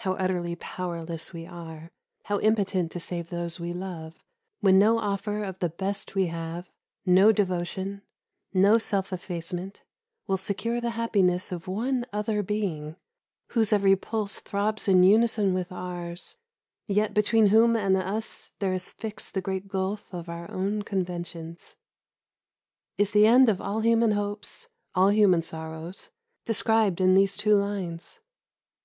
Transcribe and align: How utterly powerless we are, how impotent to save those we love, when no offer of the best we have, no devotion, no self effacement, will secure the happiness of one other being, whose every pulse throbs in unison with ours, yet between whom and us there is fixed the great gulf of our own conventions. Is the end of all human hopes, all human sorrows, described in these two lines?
How 0.00 0.14
utterly 0.14 0.56
powerless 0.56 1.32
we 1.32 1.46
are, 1.46 1.92
how 2.24 2.40
impotent 2.40 2.90
to 2.90 2.98
save 2.98 3.30
those 3.30 3.60
we 3.60 3.72
love, 3.72 4.18
when 4.58 4.80
no 4.80 4.98
offer 4.98 5.44
of 5.44 5.60
the 5.60 5.68
best 5.68 6.16
we 6.16 6.26
have, 6.26 6.68
no 7.06 7.30
devotion, 7.30 8.02
no 8.52 8.78
self 8.78 9.12
effacement, 9.12 9.84
will 10.26 10.36
secure 10.38 10.80
the 10.80 10.90
happiness 10.98 11.52
of 11.52 11.68
one 11.68 12.04
other 12.12 12.42
being, 12.42 12.96
whose 13.50 13.72
every 13.72 13.94
pulse 13.94 14.40
throbs 14.40 14.88
in 14.88 15.04
unison 15.04 15.54
with 15.54 15.70
ours, 15.70 16.36
yet 16.88 17.14
between 17.14 17.46
whom 17.46 17.76
and 17.76 17.96
us 17.96 18.54
there 18.58 18.74
is 18.74 18.90
fixed 18.90 19.34
the 19.34 19.40
great 19.40 19.68
gulf 19.68 20.12
of 20.12 20.28
our 20.28 20.50
own 20.50 20.82
conventions. 20.82 21.76
Is 22.98 23.12
the 23.12 23.28
end 23.28 23.48
of 23.48 23.60
all 23.60 23.82
human 23.82 24.10
hopes, 24.10 24.66
all 24.96 25.12
human 25.12 25.42
sorrows, 25.42 26.10
described 26.44 27.00
in 27.00 27.14
these 27.14 27.36
two 27.36 27.54
lines? 27.54 28.18